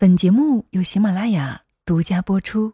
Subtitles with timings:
[0.00, 2.72] 本节目由喜马拉雅独家播出。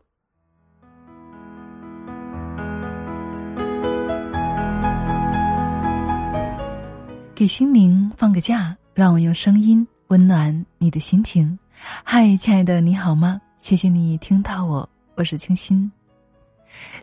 [7.34, 11.58] 给心灵放个假，让我用声音温暖你的心情。
[12.04, 13.40] 嗨，亲爱的，你好吗？
[13.58, 15.90] 谢谢你听到我，我是清新。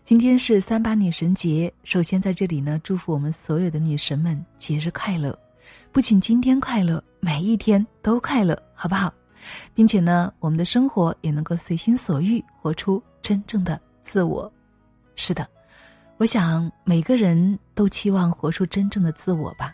[0.03, 5.35] 今天是三八女神节，首先在这里呢，祝福我们所有的女神们节日快乐！
[5.91, 9.11] 不仅今天快乐，每一天都快乐，好不好？
[9.73, 14.51] 并且呢，我们的生活也能够随心所欲，活出真正的自我。
[15.15, 15.47] 是的，
[16.17, 19.73] 我想每个人都期望活出真正的自我吧。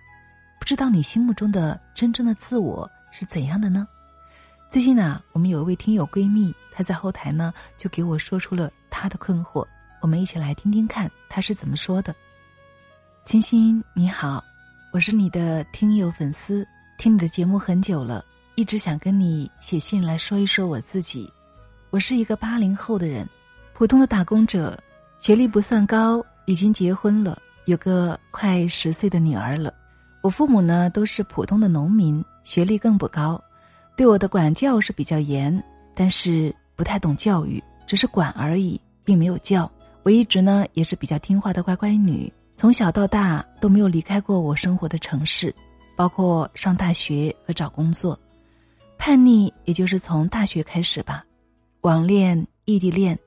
[0.60, 3.88] 不知道你心目中的真正的自我是怎样的呢？
[4.70, 9.66] 最近呢，我们有一位听友闺蜜，她在后台呢就给我说出了她的困惑。
[10.02, 12.14] 我们一起来听听看她是怎么说的。
[13.24, 14.44] 清新你好，
[14.92, 18.26] 我是你的听友粉丝，听你的节目很久了。
[18.58, 21.32] 一直想跟你写信来说一说我自己，
[21.92, 23.30] 我是一个八零后的人，
[23.76, 24.76] 普通的打工者，
[25.20, 29.72] 学历不算高，已经结婚了，有个快十岁的女儿了。
[30.24, 33.40] 我父母呢都是普通的农民，学历更不高，
[33.96, 39.72] 对我的管教是比较严，但是不太懂教育，只是管而已，并没有教。
[40.02, 45.54] 我一直呢也是比较听话的乖乖女，从小到大都没有离开过我生活的城市，
[45.96, 48.20] 包括上大学和找工作。
[48.98, 51.24] 叛逆也就是从大学开始吧，
[51.82, 53.18] 网恋、异地恋，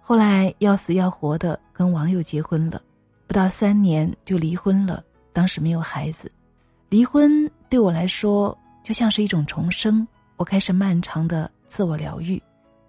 [0.00, 2.82] 后来要死要活的跟网友结婚了，
[3.26, 5.02] 不到三年就离婚了。
[5.32, 6.30] 当时没有孩子，
[6.88, 10.06] 离婚对我来说就像是一种重生。
[10.36, 12.42] 我开始漫长的自我疗愈，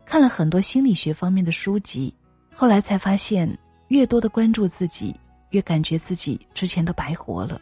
[0.06, 2.14] 看了很多心理学方面的书籍，
[2.54, 3.58] 后来才发现，
[3.90, 5.16] 越多的关注自己，
[5.52, 7.62] 越感觉自己之前都白活了。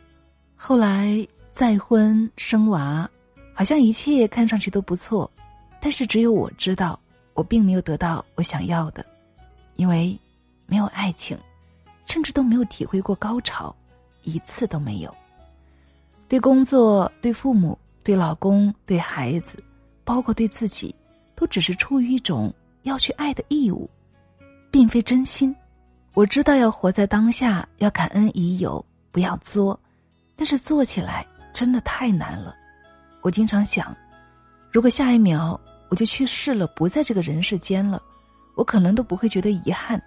[0.55, 3.09] 后来再婚生娃。
[3.59, 5.29] 好像一切看上去都不错，
[5.81, 6.97] 但是只有我知道，
[7.33, 9.05] 我并没有得到我想要的，
[9.75, 10.17] 因为
[10.65, 11.37] 没有爱情，
[12.05, 13.75] 甚至都没有体会过高潮，
[14.23, 15.13] 一次都没有。
[16.29, 19.61] 对工作、对父母、对老公、对孩子，
[20.05, 20.95] 包括对自己，
[21.35, 22.53] 都只是出于一种
[22.83, 23.89] 要去爱的义务，
[24.71, 25.53] 并非真心。
[26.13, 29.77] 我知道要活在当下，要感恩已有，不要作，
[30.37, 32.55] 但是做起来真的太难了。
[33.21, 33.95] 我经常想，
[34.71, 35.59] 如果下一秒
[35.89, 38.01] 我就去世了，不在这个人世间了，
[38.55, 40.01] 我可能都不会觉得遗憾，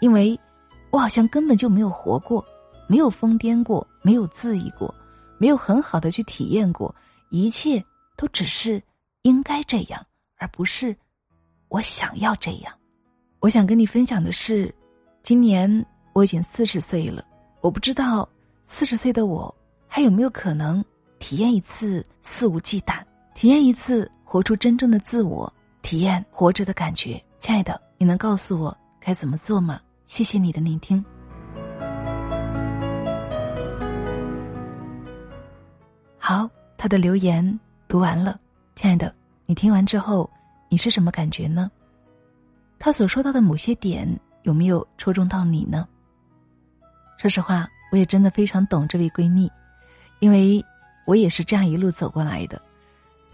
[0.00, 0.38] 因为，
[0.90, 2.44] 我好像根本就没有活过，
[2.88, 4.94] 没有疯癫过，没有自意过，
[5.38, 6.94] 没有很好的去体验过，
[7.30, 7.82] 一切
[8.16, 8.82] 都只是
[9.22, 10.04] 应该这样，
[10.36, 10.96] 而不是
[11.68, 12.72] 我想要这样。
[13.40, 14.72] 我想跟你分享的是，
[15.22, 17.24] 今年我已经四十岁了，
[17.60, 18.28] 我不知道
[18.64, 19.54] 四十岁的我
[19.88, 20.84] 还有没有可能。
[21.18, 23.02] 体验一次肆无忌惮，
[23.34, 27.22] 体验一次活出真正的自我，体验活着的感觉。
[27.40, 29.80] 亲爱的，你能告诉我该怎么做吗？
[30.04, 31.02] 谢谢你的聆听。
[36.18, 37.58] 好，他的留言
[37.88, 38.38] 读完了。
[38.74, 39.14] 亲爱的，
[39.46, 40.28] 你听完之后，
[40.68, 41.70] 你是什么感觉呢？
[42.78, 44.06] 他所说到的某些点
[44.42, 45.88] 有没有戳中到你呢？
[47.16, 49.50] 说实话，我也真的非常懂这位闺蜜，
[50.18, 50.62] 因为。
[51.04, 52.60] 我也是这样一路走过来的，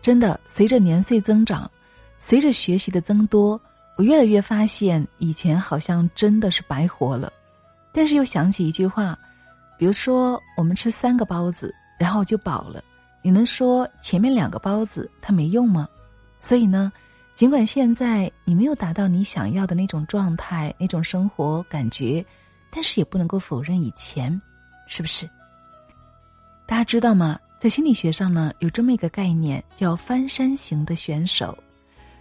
[0.03, 0.39] 真的。
[0.47, 1.71] 随着年岁增长，
[2.19, 3.61] 随着学习的增多，
[3.97, 7.33] 我越来越发现以前好像真的是白活了。
[7.93, 9.19] 但是又想起一句话，
[9.79, 12.83] 比如说我们吃三个包子，然后就饱了，
[13.23, 15.89] 你能说前面两个包子它没用吗？
[16.39, 16.93] 所以呢，
[17.35, 22.25] 尽管现在你没有达到你想要的那种状态、那种生活感觉，
[22.71, 24.41] 但是也不能够否认以前，
[24.87, 25.29] 是不是？
[26.67, 27.39] 大家知道吗？
[27.61, 31.55] 在心理学上呢，有这么一个概念，叫翻山型的选手。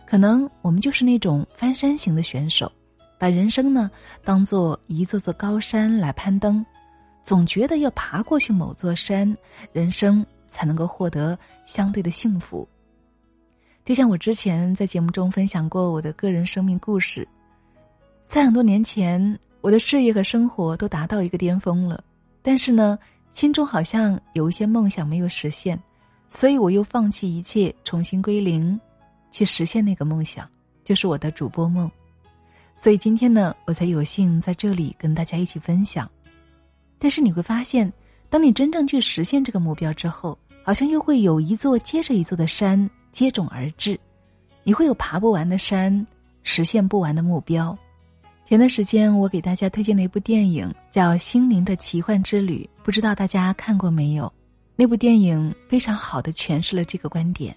[0.05, 2.69] 可能我们就是那种翻山型的选手，
[3.17, 3.89] 把人生呢
[4.21, 6.63] 当做一座座高山来攀登，
[7.23, 9.33] 总觉得要爬过去某座山，
[9.71, 12.67] 人生才能够获得相对的幸福。
[13.85, 17.25] 就像我之前在节目中分享过我的个人生命故事，
[18.27, 22.03] 在很多年前，我的事业和生活都达到一个巅峰了，
[22.41, 22.99] 但是呢。
[23.31, 25.81] 心中好像有一些梦想没有实现，
[26.27, 28.79] 所以我又放弃一切，重新归零，
[29.31, 30.49] 去实现那个梦想，
[30.83, 31.89] 就是我的主播梦。
[32.81, 36.09] 所以今天呢，我才有幸在这里跟大家一起分享。
[36.97, 37.91] 但是你会发现，
[38.29, 43.99] 当你真正去实现这个目标之后，好像又会有一座接着一座的山接踵而至，
[44.63, 46.05] 你会有爬不完的山，
[46.43, 47.77] 实现不完的目标。
[48.45, 54.33] 前段时间，我给大家推荐了一部电影，叫《心灵的奇幻之旅》，不知道大家看过没有？
[54.75, 57.55] 那部电影非常好的诠释了这个观点。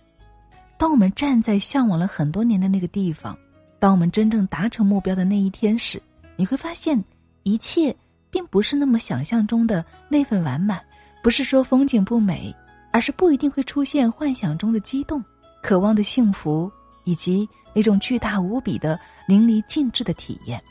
[0.76, 3.34] 当我们站在向往了很多年的那个地方，
[3.78, 6.02] 当我们真正达成目标的那一天时，
[6.36, 7.02] 你会发现，
[7.44, 7.96] 一切
[8.30, 10.78] 并不是那么想象中的那份完满。
[11.22, 12.54] 不是说风景不美，
[12.90, 15.24] 而是不一定会出现幻想中的激动、
[15.62, 16.70] 渴望的幸福，
[17.04, 20.62] 以及那种巨大无比的淋漓尽致的体验。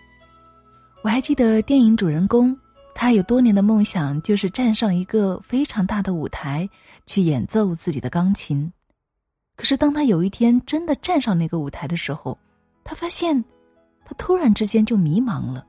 [1.02, 2.56] 我还记得电影主人公，
[2.94, 6.70] 他有多年的梦想就是站上一个非常大的舞台
[7.06, 8.72] 去演奏自己的钢琴。
[9.56, 12.38] 可是当他有一天真的站上那个舞台的时候，
[12.84, 13.44] 他发现，
[14.06, 15.66] 他突然之间就迷茫了，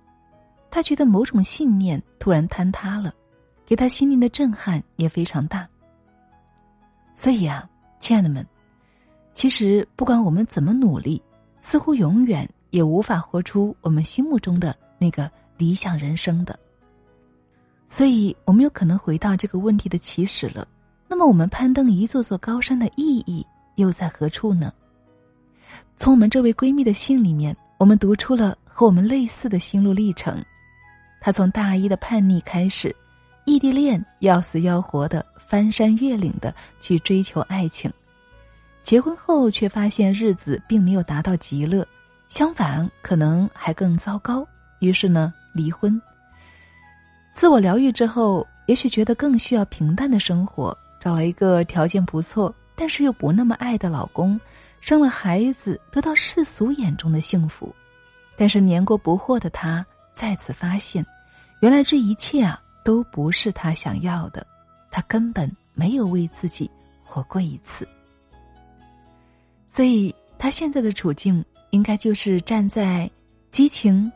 [0.70, 3.14] 他觉得某种信念突然坍塌了。
[3.64, 5.66] 给他心灵的震撼也非常大。
[7.14, 7.66] 所以啊，
[8.00, 8.46] 亲爱的们，
[9.32, 11.22] 其实不管我们怎么努力，
[11.62, 16.58] 似乎永远也无法活出我们心目中的那个理想人生的。
[17.94, 20.66] 所以，我们有可能回到这个问题的起始了。
[21.06, 24.72] 那么，我们攀登一座座高山的意义又在何处呢？
[25.94, 30.42] 从我们这位闺蜜的信里面，我们读出了和我们类似的心路历程。
[31.20, 32.96] 她从大一的叛逆开始。
[33.44, 37.92] 异地恋要死要活的翻山越岭的去追求爱情，
[38.82, 41.86] 结婚后却发现日子并没有达到极乐，
[42.26, 44.48] 相反可能还更糟糕。
[44.78, 46.00] 于是呢，离婚。
[47.34, 54.40] 自我疗愈之后，也许觉得更需要平淡的生活，找了一个条件不错但是又不那么爱的老公，
[54.80, 57.74] 生了孩子，得到世俗眼中的幸福。
[58.36, 61.04] 但是年过不惑的他再次发现，
[61.60, 62.58] 原来这一切啊。
[62.84, 64.44] 都不是他想要的，
[64.90, 66.68] 他根本没有为自己
[67.00, 67.86] 活过一次，
[69.68, 73.08] 所以他现在的处境应该就是站在
[73.52, 74.10] 激情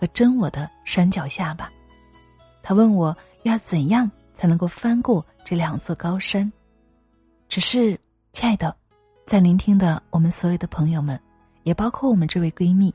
[0.00, 1.70] 和真我的山脚下吧。
[2.68, 6.50] 他问我要怎样才能够翻过这两座高山？
[7.48, 7.96] 只是，
[8.32, 8.74] 亲爱的，
[9.24, 11.16] 在聆听的我们所有的朋友们，
[11.62, 12.92] 也包括我们这位闺蜜，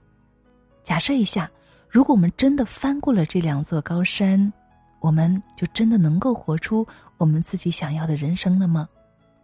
[0.84, 1.50] 假设一下，
[1.88, 4.52] 如果我们真的翻过了这两座高山。
[5.00, 6.86] 我们就真的能够活出
[7.18, 8.88] 我们自己想要的人生了吗？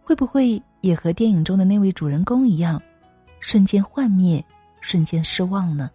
[0.04, 2.80] 会不会也和电影中的那位主人公一样，
[3.40, 4.44] 瞬间幻灭，
[4.82, 5.90] 瞬间失望呢？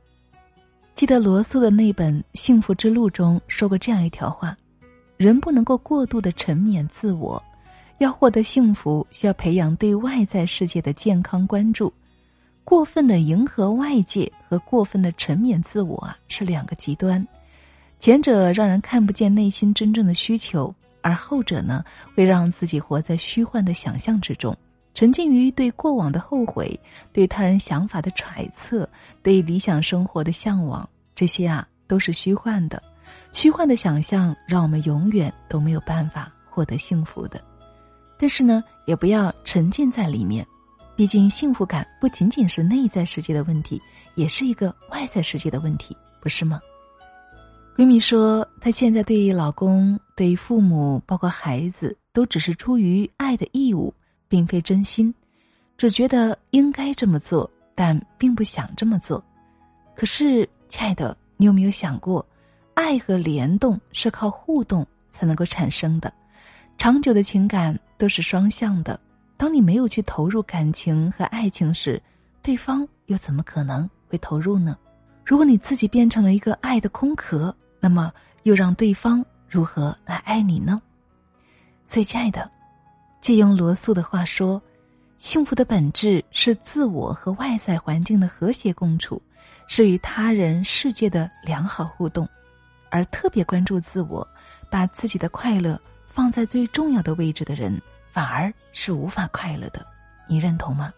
[0.95, 4.55] 记得罗素的那本《幸福之路》中说过这样一条话：
[5.17, 7.41] 人不能够过度的沉湎自我，
[7.97, 11.91] 要获得幸福，需要培养对外在世界的健康关注。
[12.63, 17.27] 过分的迎合外界和过分的沉湎自我啊，是两个极端。
[17.97, 21.83] 前者让人看不见内心真正的需求，而后者呢，
[22.15, 24.55] 会让自己活在虚幻的想象之中，
[24.93, 26.79] 沉浸于对过往的后悔、
[27.11, 28.87] 对他人想法的揣测、
[29.21, 30.87] 对理想生活的向往。
[31.15, 32.81] 这些啊，都是虚幻的。
[33.31, 37.41] 虚幻的想象让我们永远都没有办法获得幸福的。
[38.17, 40.45] 但是呢，也不要沉浸在里面，
[40.95, 43.81] 毕竟幸福感不仅仅是内在世界的问题，
[44.15, 46.61] 也是一个外在世界的问题，不是吗？
[47.75, 53.93] 闺蜜说，她现在对于老公、对于父母，包括孩子，都只是出于爱的义务，
[54.33, 55.13] 并非真心，
[55.77, 59.23] 只觉得应该这么做，但并不想这么做。
[59.95, 62.25] 可是，亲爱的，你有没有想过，
[62.73, 66.11] 爱和联动是靠互动才能够产生的，
[66.79, 68.99] 长久的情感都是双向的。
[69.37, 72.01] 当你没有去投入感情和爱情时，
[72.41, 74.75] 对方又怎么可能会投入呢？
[75.23, 77.55] 如果你自己变成了一个爱的空壳。
[77.79, 78.11] 那么，
[78.43, 80.81] 又让对方如何来爱你呢？
[81.85, 82.49] 所以，亲爱的，
[83.23, 84.61] 借用罗素的话说，
[85.17, 89.21] 幸福的本质是自我和外在环境的和谐共处，
[89.65, 92.27] 是与他人世界的良好互动。
[92.89, 94.27] 而特别关注自我，
[94.69, 99.87] 把自己的快乐放在最重要的位置的人，反而是无法快乐的。
[100.27, 100.91] 你认同吗？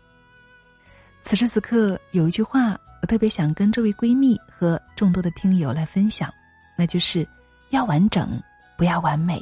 [1.22, 6.34] 此时此刻，有一句话，我特别想跟这位闺蜜和众多的听友来分享。
[6.76, 7.24] 那就是
[7.70, 8.42] 要完整，
[8.76, 9.40] 不要完美。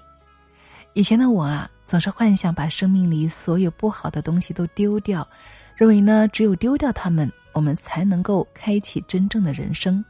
[0.96, 5.28] 以前的我啊，总是幻想把生命里所有不好的东西都丢掉，
[5.76, 10.04] 认为呢，只有丢掉它们，我们才能够开启真正的人生。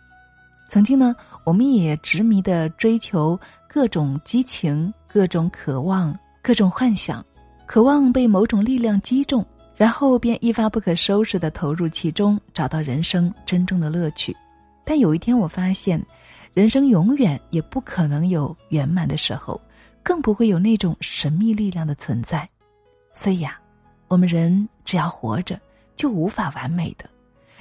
[0.70, 7.26] 曾经呢，我们也执迷的追求各种激情、各种渴望、各种幻想，
[7.66, 14.36] 渴望被某种力量击中，然后便一发不可收拾的投入其中，找到人生真正的乐趣。
[14.86, 16.02] 但有一天，我发现。
[16.54, 19.60] 人生永远也不可能有圆满的时候，
[20.04, 22.48] 更不会有那种神秘力量的存在。
[23.14, 23.58] 所以呀，
[24.08, 25.60] 我们人只要活着，
[25.96, 27.10] 就无法完美的，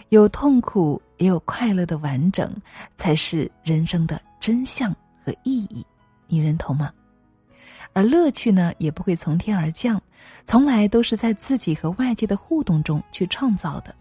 [0.08, 2.52] 有痛苦也有快乐的完整，
[2.96, 4.94] 才是人生的真相
[5.24, 5.86] 和意义。
[6.26, 6.92] 你认同吗？
[7.92, 10.02] 而乐趣呢也不会从天而降，
[10.44, 13.94] 从来都是在自己和外界的互动中去创造的。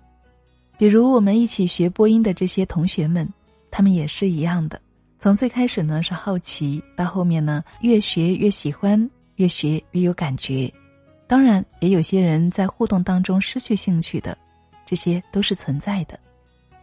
[0.78, 3.28] 比如我们一起学播音的这些同学们，
[3.70, 4.82] 他们也是一样的。
[5.22, 10.74] 从最开始呢是好奇，到后面呢越学越喜欢，越学越有感觉。
[11.28, 14.36] 当然，也有些人在互动当中失去兴趣的，
[14.84, 16.20] 这些都是存在的。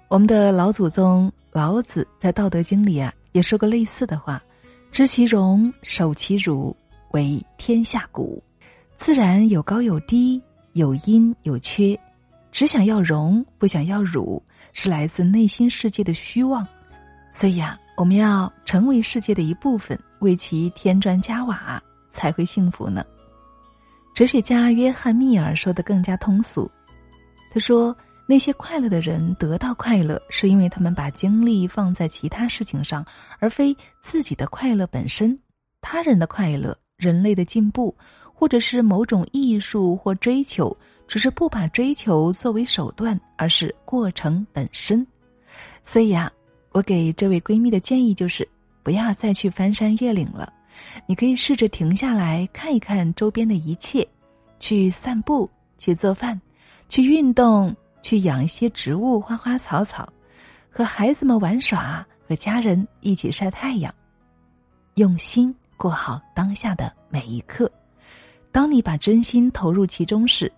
[0.07, 4.41] 我们的老祖宗老子在《道德经》里啊也说过类似的话
[4.93, 6.77] ：“知其荣，守其辱，
[7.11, 8.41] 为天下谷。”
[8.99, 10.41] 自然有高有低，
[10.75, 11.99] 有阴有缺。
[12.53, 14.41] 只想要荣，不想要辱，
[14.73, 16.65] 是来自内心世界的虚妄。
[17.33, 23.05] 所以啊，我们要成为世界的一部分，为其添砖加瓦，才会幸福呢。
[24.15, 26.71] 哲学家约翰密尔说的更加通俗，
[27.51, 33.05] 他说：“那些快乐的人得到快乐，是因为他们把精力放在其他事情上，
[33.41, 35.37] 而非自己的快乐本身。
[35.81, 37.93] 他人的快乐、人类的进步，
[38.33, 40.75] 或者是某种艺术或追求。”
[41.09, 45.05] 只是不把追求作为手段，而是过程本身。
[45.83, 46.31] 所以啊，
[46.79, 48.49] 我给这位闺蜜的建议就是，
[48.85, 50.53] 不要再去翻山越岭了。
[51.09, 54.07] 你可以试着停下来看一看周边的一切，
[54.61, 56.41] 去散步，去做饭，
[56.89, 60.09] 去运动，去养一些植物、花花草草，
[60.71, 63.93] 和孩子们玩耍，和家人一起晒太阳，
[64.95, 67.69] 用心过好当下的每一刻。
[68.53, 70.53] 当你把真心投入其中时，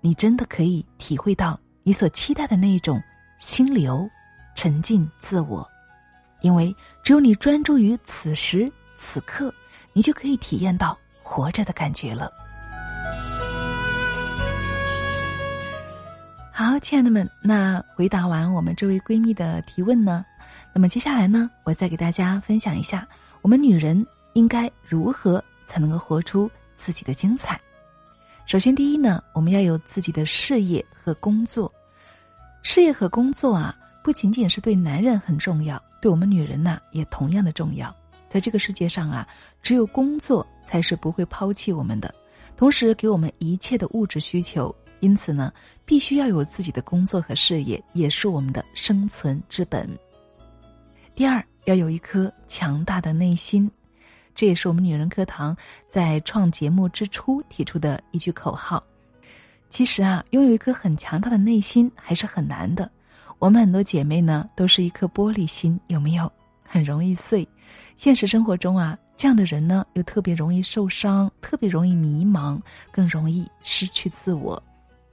[0.00, 3.00] 你真的可以体会到你所期待的那种
[3.38, 4.10] 心流、
[4.54, 5.68] 沉浸自我，
[6.40, 9.52] 因为只有你专注于此时此刻，
[9.92, 12.30] 你就可以体验到活着的感觉了。
[16.52, 20.24] 好，亲爱的们，那回答完我们这位闺蜜的提问呢，
[20.74, 23.08] 那么接下来呢，我再给大家分享一下，
[23.40, 27.58] 我们女人应该如何才能够活出自己的精彩。
[28.44, 31.72] 首先，第一呢，我们要有自己的事业和工作。
[32.62, 33.74] 事业和工作啊，
[34.10, 37.94] 不仅仅是对男人很重要，对我们女人呢也同样的重要。
[38.28, 39.24] 在这个世界上啊，
[39.62, 42.12] 只有工作才是不会抛弃我们的，
[42.56, 44.74] 同时给我们一切的物质需求。
[44.98, 45.52] 因此呢，
[45.84, 49.88] 必须要有自己的工作和事业，也是我们的生存之本。
[51.14, 53.70] 第二，要有一颗强大的内心。
[54.34, 55.56] 这也是我们女人课堂
[55.88, 58.82] 在创节目之初提出的一句口号。
[59.68, 62.90] 其实啊，拥有一颗很强大的内心还是很难的。
[63.40, 66.30] 我们很多姐妹呢，都是一颗玻璃心，有没有？
[66.62, 67.48] 很容易碎。
[67.96, 72.60] 现实生活中啊，这样的人呢，又特别容易受伤，特别容易迷茫，
[72.92, 74.62] 更容易失去自我。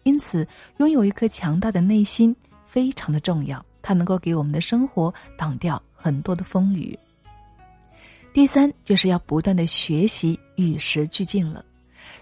[0.03, 0.45] 因此，
[0.79, 6.99] 拥有一颗强大的内心非常的重要，它能够给我们的生活挡掉很多的风雨。
[8.33, 11.63] 第三，就是要不断的学习，与时俱进了。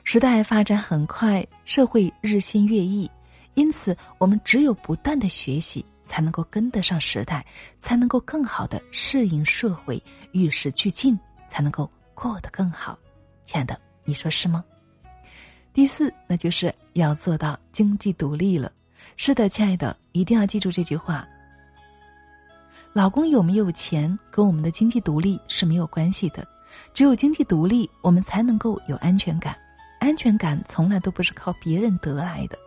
[0.04, 3.10] 时代发展很快，社会日新月异，
[3.56, 7.46] 因此我们只有不断的学习，才能够跟得上时代，
[7.82, 12.98] 才能够更好的适应社会，与时俱进，才能够过得更好。
[13.44, 14.64] 亲爱的，你说是吗？
[15.74, 18.72] 第四，那就是要做到经济独立了。
[19.18, 21.28] 是的，亲爱的，一定要记住这句话。
[22.94, 26.48] 老公有没有钱跟我们的经济独立是没有关系的，
[26.94, 29.54] 只有经济独立，我们才能够有安全感。
[30.00, 32.58] 安全感从来都不是靠别人得来的，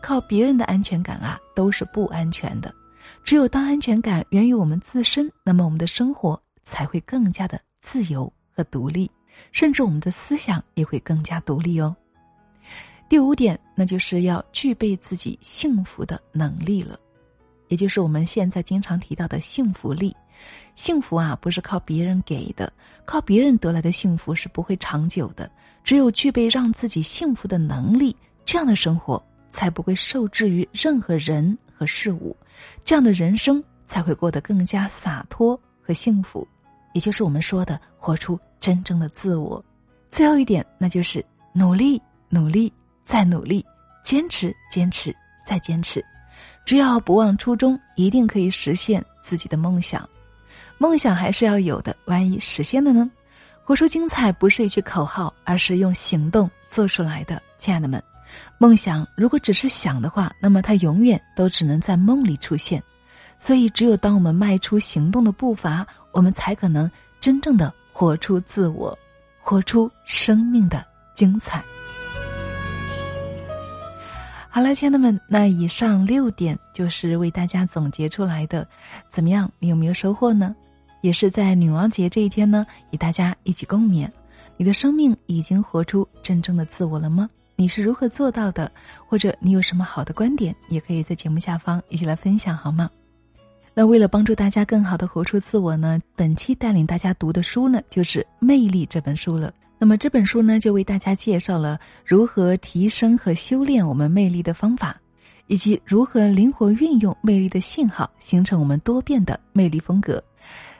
[0.00, 2.74] 靠别人的安全感啊都是不安全的。
[3.22, 9.10] 只有当安全感源于我们自身，那么我们的生活才会更加的自由和独立，
[9.52, 11.94] 甚至我们的思想也会更加独立哦。
[13.08, 16.98] 第五点，那就是要具备自己幸福的能力了。
[17.68, 20.14] 也就是我们现在经常提到的幸福力，
[20.74, 22.72] 幸福啊不是靠别人给的，
[23.04, 25.50] 靠别人得来的幸福是不会长久的。
[25.82, 32.36] 只有具备让自己幸福的能力，这样的生活才不会受制于任何人和事物，
[32.84, 36.46] 这样的人生才会过得更加洒脱和幸福。
[36.92, 39.62] 也就是我们说的活出真正的自我。
[40.10, 43.64] 最后一点，那就是努力，努力，再努力，
[44.04, 45.14] 坚持，坚持，
[45.44, 46.04] 再坚持。
[46.64, 50.08] 只要不忘初衷，一定可以实现自己的梦想。
[50.78, 53.10] 梦想还是要有的，万一实现了呢？
[53.64, 57.42] 活出精彩不是一句口号，而是用行动做出来的。
[57.58, 58.02] 亲爱的们，
[58.58, 62.82] 梦想如果只是想的话，那么它永远都只能在梦里出现。
[63.38, 68.96] 所以，只有当我们迈出行动的步伐，我们才可能真正的活出自我，
[69.40, 71.62] 活出生命的精彩。
[74.48, 78.66] 好了，亲爱的们，那以上六点就是为大家总结出来的，
[79.08, 79.50] 怎么样？
[79.58, 80.54] 你有没有收获呢？
[81.02, 84.08] 也是在女王节这一天呢，与大家一起共勉。
[84.56, 87.28] 你的生命已经活出真正的自我了吗？
[87.56, 88.70] 你是如何做到的？
[89.06, 92.90] 或者你有什么好的观点，也可以在节目下方一起来分享，好吗？
[93.74, 99.52] 那为了帮助大家更好的活出自我呢，本期带领大家读的书呢，就是《魅力》这本书了。
[99.78, 104.96] 那么这本书呢，就为大家介绍了如何提升和修炼我们魅力的方法，
[105.48, 110.22] 以及如何灵活运用魅力的信号，形成我们多变的魅力风格。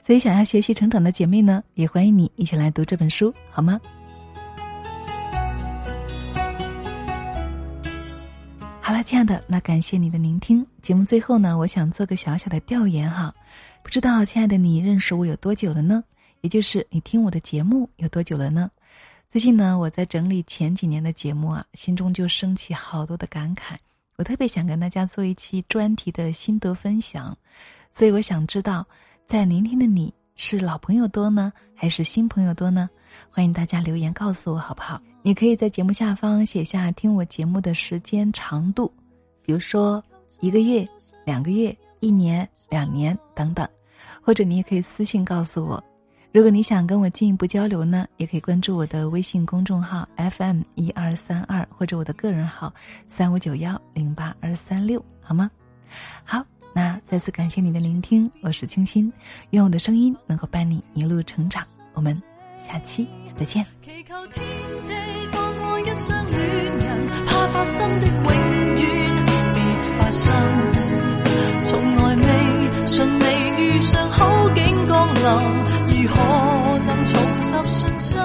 [0.01, 3.79] 所以，想要学习成长的姐妹呢，也欢迎你一起来读这本书，好吗？
[8.87, 10.63] 好了，亲爱的，那感谢你的聆听。
[10.79, 13.33] 节目最后呢，我想做个小小的调研哈，
[13.81, 16.03] 不知道亲爱的你认识我有多久了呢？
[16.41, 18.69] 也就是你听我的节目有多久了呢？
[19.27, 23.75] 最近呢，我在整理前几年的节目啊，心中就升起好多的感慨，
[24.17, 27.35] 我特别想跟大家做一期专题的心得分享，
[27.89, 28.85] 所以我想知道。
[29.25, 32.89] 在聆听的你是老朋友多呢，还是新朋友多呢？
[33.29, 35.01] 欢迎大家留言告诉我好不好？
[35.21, 38.91] 你可以在节目下方写下听我节目的时间长度，
[39.41, 40.03] 比如说
[40.41, 40.85] 一个月、
[41.23, 43.65] 两个月、一年、两年等等，
[44.21, 45.81] 或者你也可以私信告诉我。
[46.33, 52.73] 如果你想跟我进一步交流呢，也可以关注我的微信公众号 FM 一二三二，或者我的个人号
[53.07, 55.49] 三五九幺零八二三六，好吗？
[56.25, 56.45] 好。
[57.07, 59.13] 再次感谢你的聆听，我是清心，
[59.51, 62.19] 愿我的声音能够伴你一路成长，我们
[62.57, 63.07] 下期
[63.37, 63.63] 再见。
[63.83, 64.43] 祈求天
[64.87, 64.95] 地
[65.31, 66.41] 放我一双恋
[66.79, 68.25] 人，怕发生的永
[68.81, 69.61] 远别
[69.99, 70.33] 发生，
[71.63, 73.23] 从来未，顺利
[73.59, 75.21] 遇上好景降临，
[76.01, 76.15] 如何
[76.87, 78.19] 能重拾信心？